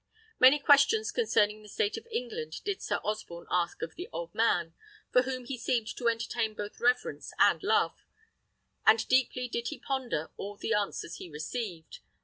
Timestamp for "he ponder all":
9.67-10.57